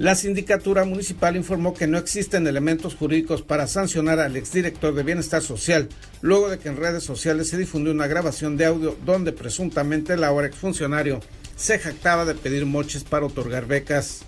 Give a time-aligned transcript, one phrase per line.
[0.00, 5.42] La sindicatura municipal informó que no existen elementos jurídicos para sancionar al exdirector de Bienestar
[5.42, 5.90] Social,
[6.22, 10.24] luego de que en redes sociales se difundió una grabación de audio donde presuntamente el
[10.24, 11.20] ahora exfuncionario
[11.54, 14.22] se jactaba de pedir moches para otorgar becas.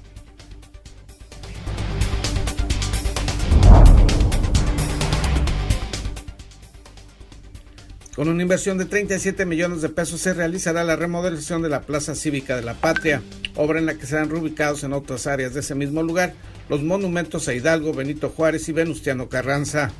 [8.15, 12.15] Con una inversión de 37 millones de pesos se realizará la remodelación de la Plaza
[12.15, 13.23] Cívica de la Patria,
[13.55, 16.35] obra en la que serán reubicados en otras áreas de ese mismo lugar
[16.69, 19.93] los monumentos a Hidalgo, Benito Juárez y Venustiano Carranza.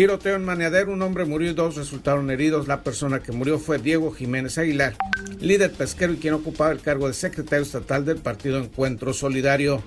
[0.00, 2.66] Tiroteo en Maneadero, un hombre murió y dos resultaron heridos.
[2.66, 4.96] La persona que murió fue Diego Jiménez Aguilar,
[5.40, 9.82] líder pesquero y quien ocupaba el cargo de secretario estatal del partido Encuentro Solidario.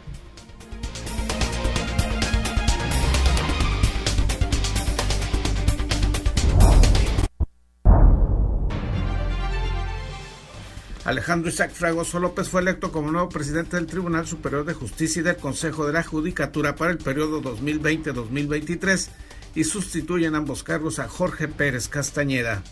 [11.05, 15.23] Alejandro Isaac Fragoso López fue electo como nuevo presidente del Tribunal Superior de Justicia y
[15.23, 19.09] del Consejo de la Judicatura para el periodo 2020-2023
[19.55, 22.63] y sustituye en ambos cargos a Jorge Pérez Castañeda.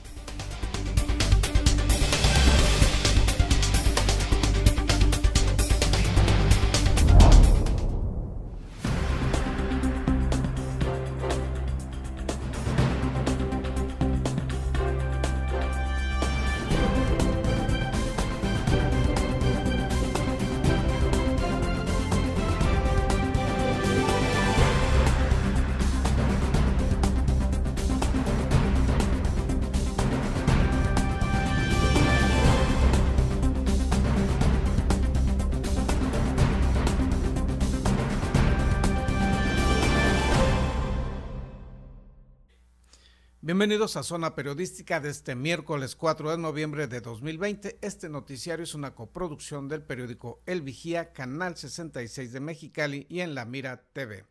[43.51, 47.79] Bienvenidos a Zona Periodística de este miércoles 4 de noviembre de 2020.
[47.81, 53.35] Este noticiario es una coproducción del periódico El Vigía, Canal 66 de Mexicali y en
[53.35, 54.23] La Mira TV.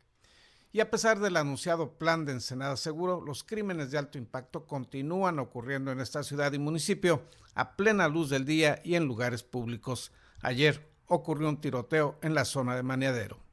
[0.72, 5.38] Y a pesar del anunciado plan de Ensenada Seguro, los crímenes de alto impacto continúan
[5.38, 7.22] ocurriendo en esta ciudad y municipio
[7.54, 10.12] a plena luz del día y en lugares públicos.
[10.41, 13.50] Ayer ocurrió un tiroteo en la zona de Maniadero.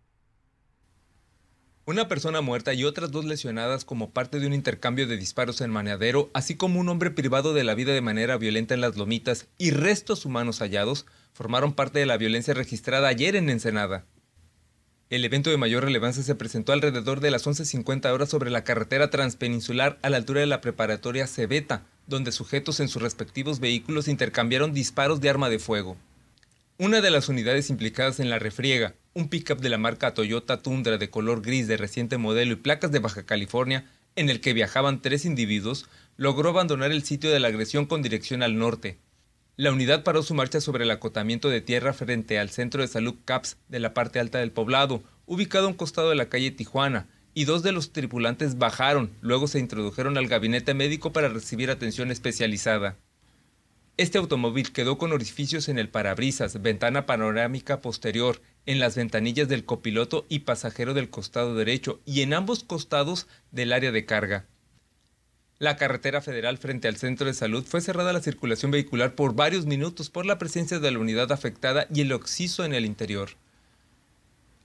[1.88, 5.70] Una persona muerta y otras dos lesionadas como parte de un intercambio de disparos en
[5.70, 9.48] Maneadero, así como un hombre privado de la vida de manera violenta en las lomitas
[9.58, 14.04] y restos humanos hallados, formaron parte de la violencia registrada ayer en Ensenada.
[15.10, 19.10] El evento de mayor relevancia se presentó alrededor de las 11.50 horas sobre la carretera
[19.10, 24.74] transpeninsular a la altura de la preparatoria Cebeta, donde sujetos en sus respectivos vehículos intercambiaron
[24.74, 25.96] disparos de arma de fuego.
[26.80, 31.00] Una de las unidades implicadas en la refriega, un pickup de la marca Toyota Tundra
[31.00, 35.02] de color gris de reciente modelo y placas de Baja California, en el que viajaban
[35.02, 39.00] tres individuos, logró abandonar el sitio de la agresión con dirección al norte.
[39.56, 43.16] La unidad paró su marcha sobre el acotamiento de tierra frente al centro de salud
[43.26, 47.08] CAPS de la parte alta del poblado, ubicado a un costado de la calle Tijuana,
[47.34, 52.12] y dos de los tripulantes bajaron, luego se introdujeron al gabinete médico para recibir atención
[52.12, 52.98] especializada.
[53.98, 59.66] Este automóvil quedó con orificios en el parabrisas, ventana panorámica posterior, en las ventanillas del
[59.66, 64.46] copiloto y pasajero del costado derecho y en ambos costados del área de carga.
[65.58, 69.34] La carretera federal frente al centro de salud fue cerrada a la circulación vehicular por
[69.34, 73.32] varios minutos por la presencia de la unidad afectada y el oxiso en el interior.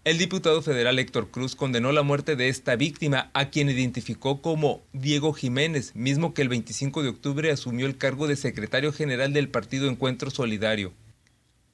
[0.04, 4.82] El diputado federal Héctor Cruz condenó la muerte de esta víctima, a quien identificó como
[4.92, 9.48] Diego Jiménez, mismo que el 25 de octubre asumió el cargo de secretario general del
[9.48, 10.92] Partido Encuentro Solidario.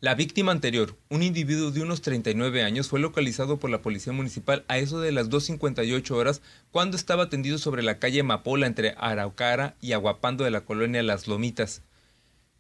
[0.00, 4.62] La víctima anterior, un individuo de unos 39 años, fue localizado por la Policía Municipal
[4.68, 9.74] a eso de las 2.58 horas cuando estaba tendido sobre la calle Mapola entre Araucara
[9.80, 11.80] y Aguapando de la colonia Las Lomitas.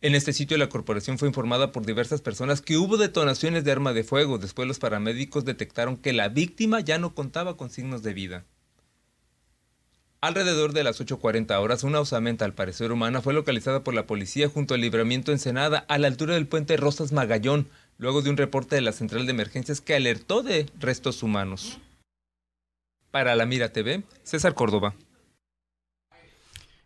[0.00, 3.92] En este sitio la corporación fue informada por diversas personas que hubo detonaciones de arma
[3.92, 4.38] de fuego.
[4.38, 8.44] Después los paramédicos detectaron que la víctima ya no contaba con signos de vida.
[10.20, 14.48] Alrededor de las 8.40 horas, una osamenta al parecer humana fue localizada por la policía
[14.48, 17.68] junto al libramiento Ensenada a la altura del puente Rosas Magallón,
[17.98, 21.78] luego de un reporte de la central de emergencias que alertó de restos humanos.
[23.10, 24.94] Para la Mira TV, César Córdoba.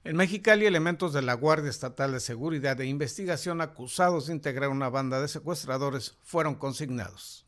[0.05, 4.89] En Mexicali, elementos de la Guardia Estatal de Seguridad e Investigación acusados de integrar una
[4.89, 7.47] banda de secuestradores fueron consignados.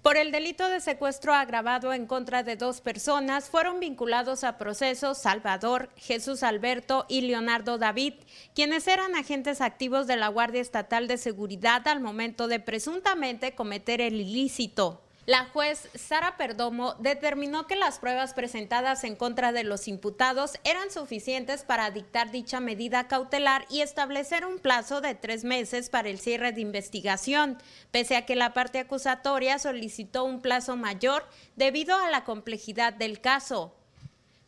[0.00, 5.18] Por el delito de secuestro agravado en contra de dos personas, fueron vinculados a procesos
[5.18, 8.14] Salvador, Jesús Alberto y Leonardo David,
[8.54, 14.00] quienes eran agentes activos de la Guardia Estatal de Seguridad al momento de presuntamente cometer
[14.00, 15.02] el ilícito.
[15.28, 20.90] La juez Sara Perdomo determinó que las pruebas presentadas en contra de los imputados eran
[20.90, 26.18] suficientes para dictar dicha medida cautelar y establecer un plazo de tres meses para el
[26.18, 27.58] cierre de investigación,
[27.90, 33.20] pese a que la parte acusatoria solicitó un plazo mayor debido a la complejidad del
[33.20, 33.77] caso.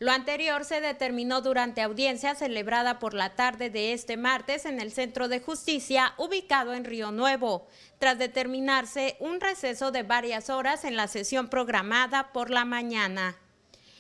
[0.02, 4.92] Lo anterior se determinó durante audiencia celebrada por la tarde de este martes en el
[4.92, 7.66] Centro de Justicia ubicado en Río Nuevo,
[7.98, 13.36] tras determinarse un receso de varias horas en la sesión programada por la mañana.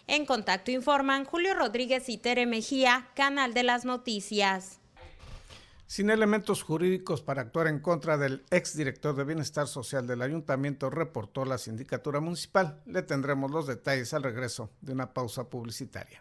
[0.06, 4.79] En contacto informan Julio Rodríguez y Tere Mejía, Canal de las Noticias
[5.90, 11.44] sin elementos jurídicos para actuar en contra del exdirector de Bienestar Social del Ayuntamiento, reportó
[11.44, 12.80] la Sindicatura Municipal.
[12.86, 16.20] Le tendremos los detalles al regreso de una pausa publicitaria.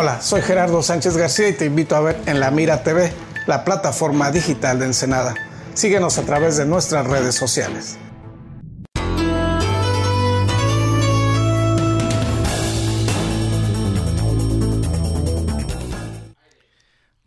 [0.00, 3.12] Hola, soy Gerardo Sánchez García y te invito a ver en La Mira TV,
[3.48, 5.34] la plataforma digital de Ensenada.
[5.74, 7.98] Síguenos a través de nuestras redes sociales.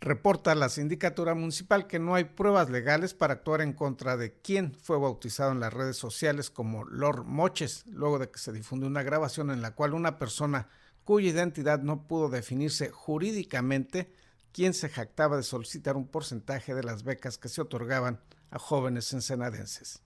[0.00, 4.74] Reporta la sindicatura municipal que no hay pruebas legales para actuar en contra de quien
[4.82, 9.02] fue bautizado en las redes sociales como Lord Moches, luego de que se difundió una
[9.02, 10.68] grabación en la cual una persona
[11.04, 14.12] cuya identidad no pudo definirse jurídicamente,
[14.52, 19.12] quien se jactaba de solicitar un porcentaje de las becas que se otorgaban a jóvenes
[19.12, 20.02] ensenadenses.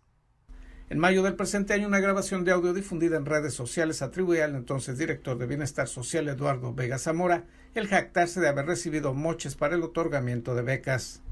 [0.89, 4.55] En mayo del presente año, una grabación de audio difundida en redes sociales atribuye al
[4.55, 9.75] entonces director de Bienestar Social Eduardo Vega Zamora el jactarse de haber recibido moches para
[9.75, 11.23] el otorgamiento de becas.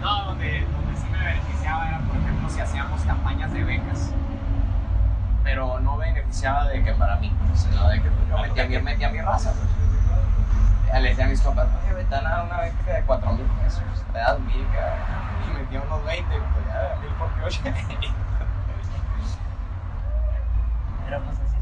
[0.00, 4.12] No, donde, sí me beneficiaba era, por ejemplo, y hacíamos campañas de becas.
[5.46, 9.20] Pero no beneficiaba de que para mí, sino de que yo metía, mi, metía mi
[9.20, 9.52] raza.
[9.52, 11.02] Pues.
[11.02, 13.82] Le decía a mis compas, oye, vete a dar una beca de 4 mil pesos,
[14.12, 17.60] te das mil, y metía unos 20, pues ya, mil por oye.
[21.06, 21.56] Era pues así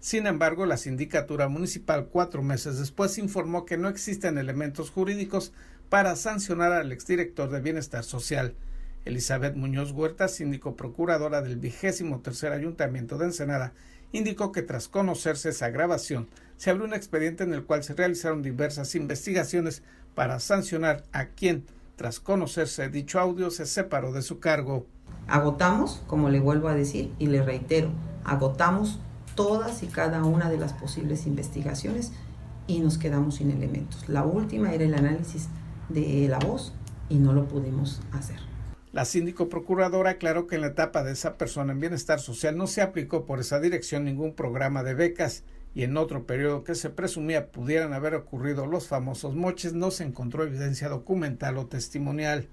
[0.00, 5.52] sin embargo, la sindicatura municipal cuatro meses después informó que no existen elementos jurídicos
[5.88, 8.56] para sancionar al exdirector de Bienestar Social.
[9.04, 13.72] Elizabeth Muñoz Huerta, síndico procuradora del vigésimo tercer ayuntamiento de Ensenada,
[14.12, 18.42] indicó que tras conocerse esa grabación, se abrió un expediente en el cual se realizaron
[18.42, 19.82] diversas investigaciones
[20.14, 21.64] para sancionar a quien,
[21.96, 24.86] tras conocerse dicho audio, se separó de su cargo.
[25.26, 27.90] Agotamos, como le vuelvo a decir y le reitero,
[28.24, 29.00] agotamos
[29.34, 32.12] todas y cada una de las posibles investigaciones
[32.66, 34.08] y nos quedamos sin elementos.
[34.08, 35.48] La última era el análisis
[35.88, 36.72] de la voz
[37.08, 38.51] y no lo pudimos hacer.
[38.92, 42.66] La síndico procuradora aclaró que en la etapa de esa persona en bienestar social no
[42.66, 45.44] se aplicó por esa dirección ningún programa de becas
[45.74, 50.04] y en otro periodo que se presumía pudieran haber ocurrido los famosos moches no se
[50.04, 52.48] encontró evidencia documental o testimonial.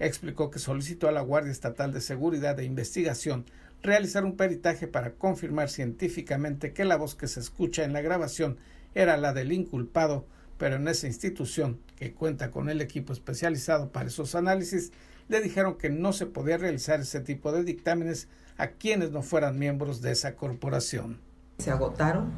[0.00, 3.44] Explicó que solicitó a la Guardia Estatal de Seguridad e Investigación
[3.80, 8.56] realizar un peritaje para confirmar científicamente que la voz que se escucha en la grabación
[8.96, 14.08] era la del inculpado, pero en esa institución, que cuenta con el equipo especializado para
[14.08, 14.90] esos análisis,
[15.28, 19.58] le dijeron que no se podía realizar ese tipo de dictámenes a quienes no fueran
[19.58, 21.20] miembros de esa corporación.
[21.58, 22.30] Se agotaron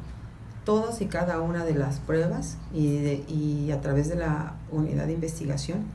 [0.65, 5.13] todas y cada una de las pruebas y, y a través de la unidad de
[5.13, 5.85] investigación,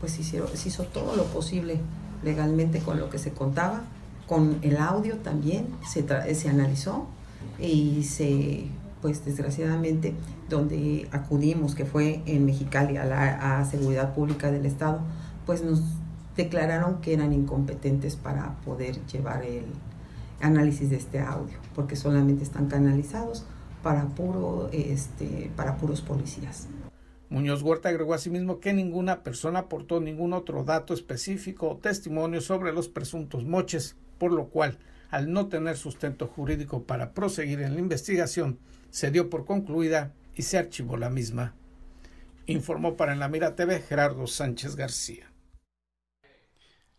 [0.00, 1.80] pues se hizo todo lo posible
[2.22, 3.84] legalmente con lo que se contaba
[4.26, 7.06] con el audio también se, se analizó
[7.60, 8.66] y se,
[9.02, 10.14] pues desgraciadamente,
[10.48, 15.00] donde acudimos, que fue en Mexicali, a la a Seguridad Pública del Estado,
[15.46, 15.82] pues nos
[16.36, 19.66] declararon que eran incompetentes para poder llevar el
[20.40, 23.44] análisis de este audio, porque solamente están canalizados
[23.82, 26.68] para, puro, este, para puros policías.
[27.30, 32.72] Muñoz Huerta agregó asimismo que ninguna persona aportó ningún otro dato específico o testimonio sobre
[32.72, 34.78] los presuntos moches por lo cual,
[35.10, 38.58] al no tener sustento jurídico para proseguir en la investigación,
[38.90, 41.54] se dio por concluida y se archivó la misma.
[42.46, 45.33] Informó para En la Mira TV Gerardo Sánchez García.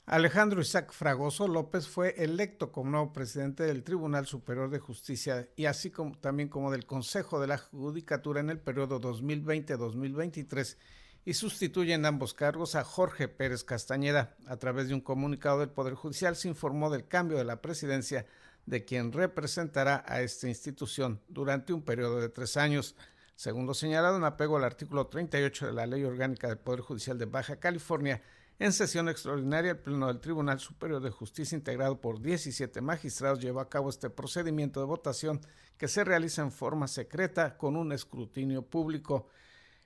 [0.07, 5.65] Alejandro Isaac Fragoso López fue electo como nuevo presidente del Tribunal Superior de Justicia y
[5.65, 10.77] así como también como del Consejo de la Judicatura en el periodo 2020-2023
[11.25, 14.35] y sustituye en ambos cargos a Jorge Pérez Castañeda.
[14.45, 18.27] A través de un comunicado del Poder Judicial se informó del cambio de la presidencia
[18.67, 22.95] de quien representará a esta institución durante un periodo de tres años.
[23.35, 27.17] Según lo señalado en apego al artículo 38 de la Ley Orgánica del Poder Judicial
[27.17, 28.21] de Baja California,
[28.57, 33.59] en sesión extraordinaria, el Pleno del Tribunal Superior de Justicia, integrado por 17 magistrados, llevó
[33.59, 35.41] a cabo este procedimiento de votación
[35.77, 39.27] que se realiza en forma secreta con un escrutinio público.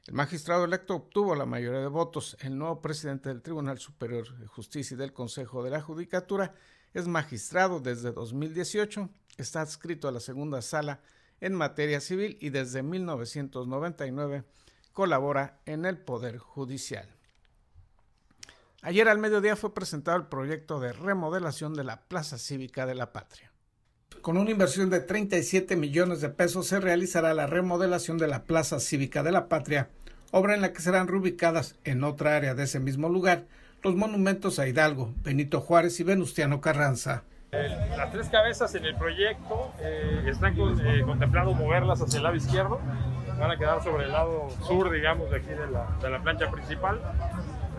[0.06, 2.38] El magistrado electo obtuvo la mayoría de votos.
[2.42, 6.54] El nuevo presidente del Tribunal Superior de Justicia y del Consejo de la Judicatura
[6.94, 11.02] es magistrado desde 2018, está adscrito a la segunda sala
[11.42, 14.44] en materia civil y desde 1999
[14.94, 17.19] colabora en el Poder Judicial.
[18.82, 23.12] Ayer al mediodía fue presentado el proyecto de remodelación de la Plaza Cívica de la
[23.12, 23.52] Patria.
[24.22, 28.80] Con una inversión de 37 millones de pesos se realizará la remodelación de la Plaza
[28.80, 29.90] Cívica de la Patria,
[30.32, 33.48] obra en la que serán reubicadas en otra área de ese mismo lugar
[33.84, 37.24] los monumentos a Hidalgo, Benito Juárez y Venustiano Carranza.
[37.52, 42.80] las tres cabezas en el proyecto eh, están eh, contemplando moverlas hacia el lado izquierdo,
[43.38, 46.50] van a quedar sobre el lado sur, digamos, de aquí de la, de la plancha
[46.50, 47.00] principal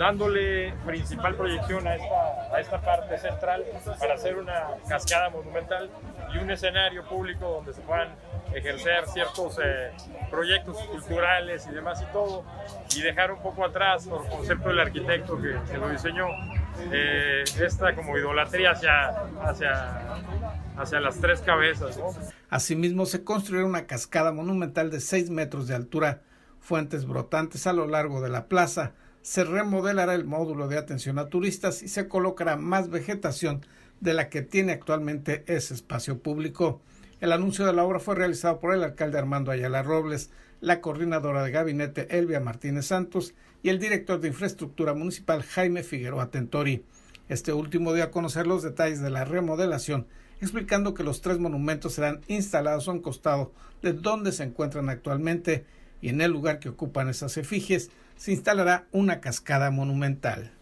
[0.00, 3.62] dándole principal proyección a esta, a esta parte central
[3.98, 5.90] para hacer una cascada monumental
[6.32, 8.08] y un escenario público donde se puedan
[8.54, 9.90] ejercer ciertos eh,
[10.30, 12.44] proyectos culturales y demás y todo,
[12.96, 16.28] y dejar un poco atrás por concepto del arquitecto que, lo diseñó,
[16.90, 19.10] eh, esta como idolatría hacia,
[19.42, 20.00] hacia,
[20.78, 22.00] hacia las tres cabezas.
[22.48, 26.22] Asimismo, se construirá una cascada monumental de 6 metros de altura,
[26.58, 31.28] fuentes brotantes a lo largo de la plaza, se remodelará el módulo de atención a
[31.28, 33.64] turistas y se colocará más vegetación
[34.00, 36.80] de la que tiene actualmente ese espacio público.
[37.20, 41.42] El anuncio de la obra fue realizado por el alcalde Armando Ayala Robles, la coordinadora
[41.42, 46.84] de gabinete Elvia Martínez Santos y el director de infraestructura municipal Jaime Figueroa Tentori.
[47.28, 50.06] Este último dio a conocer los detalles de la remodelación,
[50.40, 55.66] explicando que los tres monumentos serán instalados a un costado de donde se encuentran actualmente
[56.00, 60.52] y en el lugar que ocupan esas efigies se instalará una cascada monumental.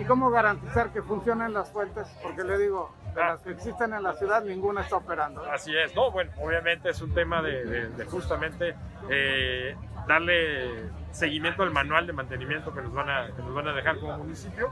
[0.00, 2.08] ¿Y cómo garantizar que funcionen las fuentes?
[2.20, 5.44] Porque le digo, de las que existen en la ciudad, ninguna está operando.
[5.44, 8.74] Así es, no, bueno, obviamente es un tema de, justamente
[9.08, 9.76] eh,
[10.08, 14.00] darle seguimiento al manual de mantenimiento que nos van a, que nos van a dejar
[14.00, 14.68] como municipio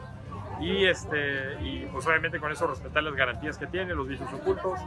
[0.61, 4.81] y, este, y pues obviamente con eso respetar las garantías que tiene, los vicios ocultos,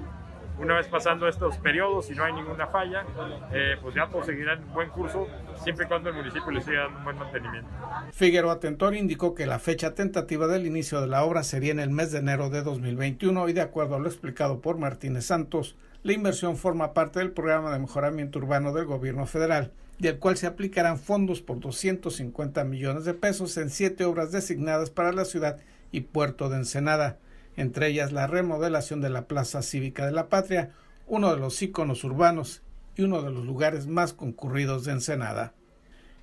[0.60, 3.06] una vez pasando estos periodos y no hay ninguna falla,
[3.54, 5.28] eh, pues ya pues seguirán en buen curso,
[5.64, 7.70] siempre y cuando el municipio le siga dando un buen mantenimiento.
[8.12, 11.90] Figueroa Tentor indicó que la fecha tentativa del inicio de la obra sería en el
[11.90, 16.14] mes de enero de 2021 y de acuerdo a lo explicado por Martínez Santos, la
[16.14, 20.98] inversión forma parte del programa de mejoramiento urbano del gobierno federal, del cual se aplicarán
[20.98, 25.58] fondos por 250 millones de pesos en siete obras designadas para la ciudad
[25.92, 27.18] y puerto de Ensenada
[27.56, 30.72] entre ellas la remodelación de la Plaza Cívica de la Patria,
[31.08, 32.62] uno de los íconos urbanos
[32.96, 35.54] y uno de los lugares más concurridos de Ensenada.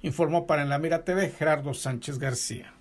[0.03, 2.73] Informó para En la Mira TV Gerardo Sánchez García.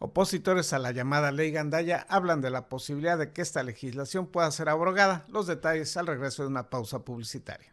[0.00, 4.50] Opositores a la llamada ley Gandaya hablan de la posibilidad de que esta legislación pueda
[4.50, 5.24] ser abrogada.
[5.28, 7.72] Los detalles al regreso de una pausa publicitaria.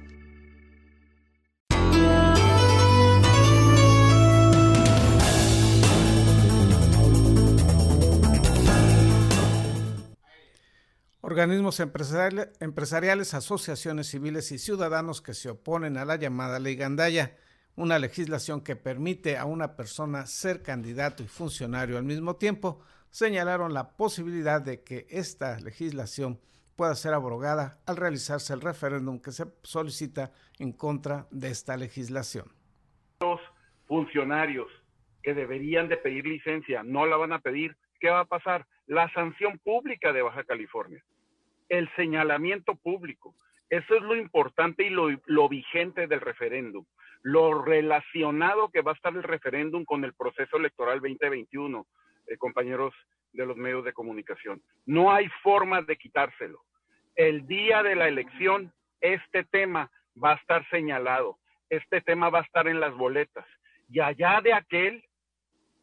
[11.31, 17.37] Organismos empresariales, asociaciones civiles y ciudadanos que se oponen a la llamada ley Gandaya,
[17.75, 23.73] una legislación que permite a una persona ser candidato y funcionario al mismo tiempo, señalaron
[23.73, 26.37] la posibilidad de que esta legislación
[26.75, 32.51] pueda ser abrogada al realizarse el referéndum que se solicita en contra de esta legislación.
[33.21, 33.39] Los
[33.87, 34.67] funcionarios
[35.23, 38.67] que deberían de pedir licencia no la van a pedir, ¿qué va a pasar?
[38.85, 41.01] La sanción pública de Baja California
[41.71, 43.33] el señalamiento público.
[43.69, 46.85] Eso es lo importante y lo, vigente del referéndum.
[47.21, 51.87] Lo relacionado que va a estar el referéndum con el proceso electoral 2021,
[52.27, 52.93] eh, compañeros
[53.31, 54.61] de los medios de comunicación.
[54.85, 56.59] No hay forma de quitárselo.
[57.15, 59.89] El día de la elección, este tema
[60.21, 61.37] va a estar señalado.
[61.69, 63.45] Este tema va a estar en las boletas.
[63.87, 65.05] Y allá de aquel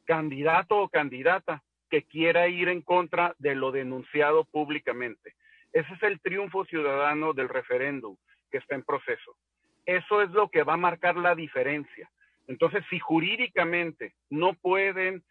[0.04, 5.32] candidato o candidata que quiera ir en contra de lo denunciado públicamente.
[5.72, 8.16] Ese es el triunfo ciudadano del referéndum
[8.50, 9.36] que está en proceso.
[9.84, 12.10] Eso es lo que va a marcar la diferencia.
[12.46, 15.22] Entonces, si jurídicamente no pueden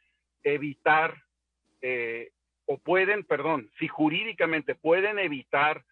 [0.43, 1.15] evitar,
[1.81, 2.31] eh,
[2.65, 5.83] o pueden, perdón, si jurídicamente pueden evitar,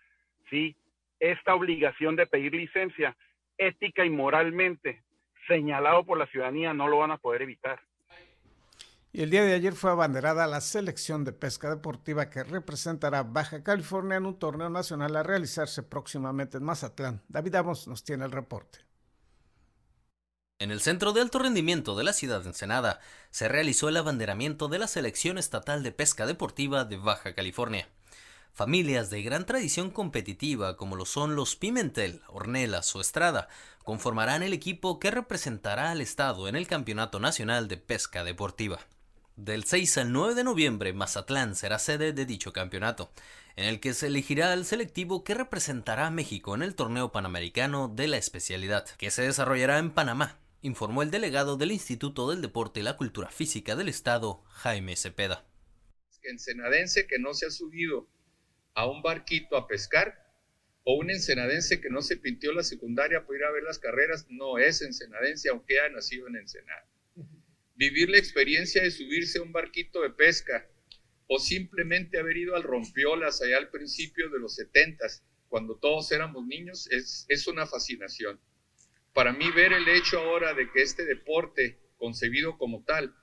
[0.50, 0.76] ¿sí?
[1.20, 3.16] Esta obligación de pedir licencia,
[3.58, 5.04] ética y moralmente
[5.48, 7.80] señalado por la ciudadanía, no lo van a poder evitar.
[9.16, 13.64] Y el día de ayer fue abanderada la selección de pesca deportiva que representará Baja
[13.64, 17.24] California en un torneo nacional a realizarse próximamente en Mazatlán.
[17.30, 18.80] David Amos nos tiene el reporte.
[20.60, 23.00] En el Centro de Alto Rendimiento de la ciudad de Ensenada
[23.30, 27.88] se realizó el abanderamiento de la Selección Estatal de Pesca Deportiva de Baja California.
[28.52, 33.48] Familias de gran tradición competitiva como lo son los Pimentel, Ornelas o Estrada
[33.86, 38.82] conformarán el equipo que representará al Estado en el Campeonato Nacional de Pesca Deportiva.
[39.38, 43.12] Del 6 al 9 de noviembre, Mazatlán será sede de dicho campeonato,
[43.58, 47.90] en el que se elegirá el selectivo que representará a México en el torneo panamericano
[47.90, 52.80] de la especialidad, que se desarrollará en Panamá, informó el delegado del Instituto del Deporte
[52.80, 55.44] y la Cultura Física del Estado, Jaime Cepeda.
[56.24, 58.08] Ensenadense que no se ha subido
[58.74, 60.16] a un barquito a pescar
[60.86, 64.28] o un ensenadense que no se pintió la secundaria para ir a ver las carreras
[64.30, 66.88] no es ensenadense aunque haya nacido en Ensenada
[67.76, 70.68] vivir la experiencia de subirse a un barquito de pesca
[71.28, 76.46] o simplemente haber ido al rompiolas allá al principio de los setentas, cuando todos éramos
[76.46, 78.40] niños, es, es una fascinación.
[79.14, 83.16] Para mí ver el hecho ahora de que este deporte, concebido como tal,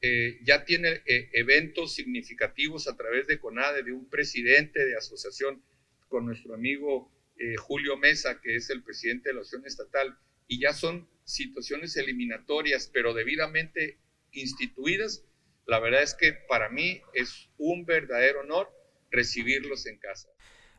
[0.00, 5.62] eh, ya tiene eh, eventos significativos a través de CONADE, de un presidente de asociación
[6.08, 10.60] con nuestro amigo eh, Julio Mesa, que es el presidente de la Asociación Estatal, y
[10.60, 14.00] ya son situaciones eliminatorias, pero debidamente
[14.32, 15.24] instituidas,
[15.66, 18.68] la verdad es que para mí es un verdadero honor
[19.10, 20.28] recibirlos en casa.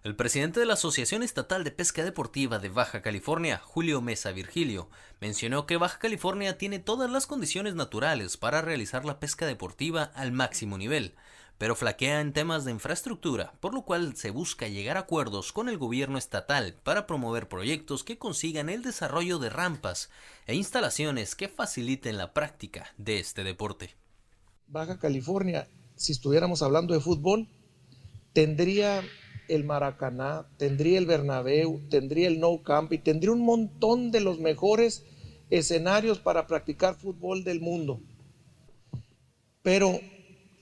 [0.02, 4.90] El presidente de la Asociación Estatal de Pesca Deportiva de Baja California, Julio Mesa Virgilio,
[5.20, 10.32] mencionó que Baja California tiene todas las condiciones naturales para realizar la pesca deportiva al
[10.32, 11.16] máximo nivel,
[11.60, 15.68] pero flaquea en temas de infraestructura, por lo cual se busca llegar a acuerdos con
[15.68, 20.10] el gobierno estatal para promover proyectos que consigan el desarrollo de rampas
[20.48, 23.90] e instalaciones que faciliten la práctica de este deporte.
[24.68, 27.50] Baja California, si estuviéramos hablando de fútbol,
[28.32, 29.04] tendría
[29.50, 34.40] el Maracaná, tendría el Bernabéu, tendría el No Camp y tendría un montón de los
[34.40, 35.04] mejores
[35.50, 38.00] escenarios para practicar fútbol del mundo.
[39.62, 40.00] Pero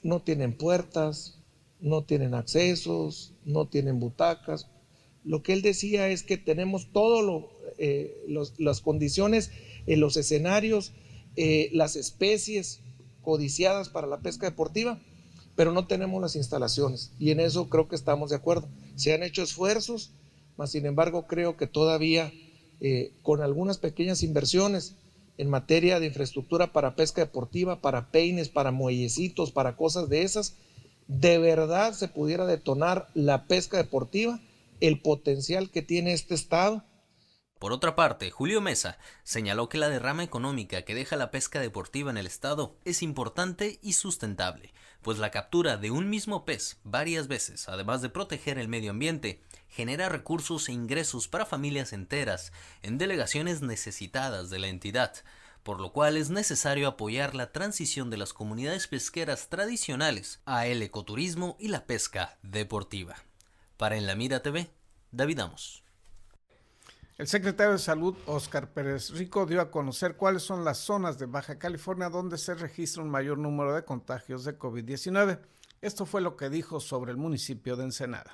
[0.03, 1.39] no tienen puertas,
[1.79, 4.67] no tienen accesos, no tienen butacas.
[5.23, 7.43] Lo que él decía es que tenemos todas
[7.77, 8.25] eh,
[8.57, 9.51] las condiciones,
[9.85, 10.93] los escenarios,
[11.35, 12.81] eh, las especies
[13.21, 14.99] codiciadas para la pesca deportiva,
[15.55, 17.11] pero no tenemos las instalaciones.
[17.19, 18.69] Y en eso creo que estamos de acuerdo.
[18.95, 20.11] Se han hecho esfuerzos,
[20.55, 22.31] mas sin embargo creo que todavía
[22.79, 24.95] eh, con algunas pequeñas inversiones,
[25.37, 30.55] en materia de infraestructura para pesca deportiva, para peines, para muellecitos, para cosas de esas,
[31.07, 34.39] de verdad se pudiera detonar la pesca deportiva,
[34.81, 36.83] el potencial que tiene este estado.
[37.59, 42.11] Por otra parte, Julio Mesa señaló que la derrama económica que deja la pesca deportiva
[42.11, 47.27] en el estado es importante y sustentable, pues la captura de un mismo pez varias
[47.27, 52.51] veces, además de proteger el medio ambiente, genera recursos e ingresos para familias enteras
[52.83, 55.13] en delegaciones necesitadas de la entidad,
[55.63, 60.83] por lo cual es necesario apoyar la transición de las comunidades pesqueras tradicionales a el
[60.83, 63.15] ecoturismo y la pesca deportiva.
[63.77, 64.69] Para En la Mira TV,
[65.11, 65.86] David Amos.
[67.17, 71.25] El secretario de Salud, Oscar Pérez Rico, dio a conocer cuáles son las zonas de
[71.25, 75.39] Baja California donde se registra un mayor número de contagios de COVID-19.
[75.81, 78.31] Esto fue lo que dijo sobre el municipio de Ensenada.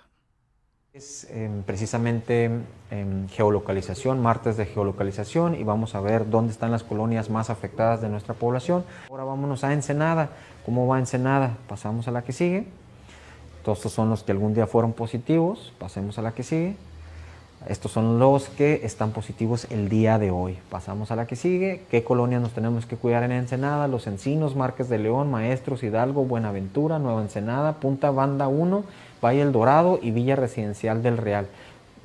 [0.92, 2.52] Es em, precisamente
[2.92, 8.02] en geolocalización, martes de geolocalización y vamos a ver dónde están las colonias más afectadas
[8.02, 8.84] de nuestra población.
[9.10, 10.32] Ahora vámonos a Ensenada.
[10.66, 11.58] ¿Cómo va Ensenada?
[11.70, 12.68] Pasamos a la que sigue.
[13.64, 15.72] Todos estos son los que algún día fueron positivos.
[15.80, 16.76] Pasemos a la que sigue.
[17.68, 20.58] Estos son los que están positivos el día de hoy.
[20.70, 21.84] Pasamos a la que sigue.
[21.90, 23.88] ¿Qué colonias nos tenemos que cuidar en Ensenada?
[23.88, 28.84] Los Encinos, Márquez de León, Maestros, Hidalgo, Buenaventura, Nueva Ensenada, Punta Banda 1,
[29.24, 31.48] Valle El Dorado y Villa Residencial del Real.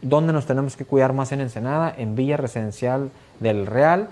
[0.01, 1.93] ¿Dónde nos tenemos que cuidar más en Ensenada?
[1.97, 4.09] En Villa Residencial del Real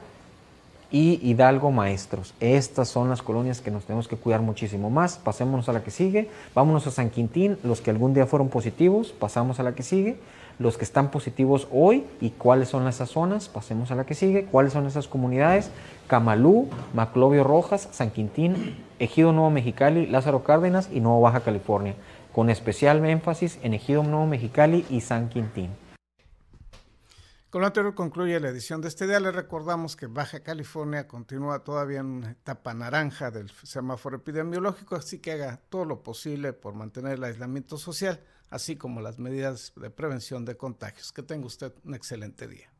[0.90, 2.34] y Hidalgo Maestros.
[2.40, 5.18] Estas son las colonias que nos tenemos que cuidar muchísimo más.
[5.18, 6.28] Pasémonos a la que sigue.
[6.56, 9.12] Vámonos a San Quintín, los que algún día fueron positivos.
[9.12, 10.16] Pasamos a la que sigue
[10.58, 13.48] los que están positivos hoy y cuáles son esas zonas.
[13.48, 14.44] Pasemos a la que sigue.
[14.46, 15.70] ¿Cuáles son esas comunidades?
[16.06, 21.94] Camalú, Maclovio Rojas, San Quintín, Ejido Nuevo Mexicali, Lázaro Cárdenas y Nuevo Baja California,
[22.32, 25.70] con especial énfasis en Ejido Nuevo Mexicali y San Quintín.
[27.50, 29.18] Con lo anterior concluye la edición de este día.
[29.18, 35.20] Le recordamos que Baja California continúa todavía en una etapa naranja del semáforo epidemiológico, así
[35.20, 39.90] que haga todo lo posible por mantener el aislamiento social así como las medidas de
[39.90, 41.12] prevención de contagios.
[41.12, 42.70] Que tenga usted un excelente día.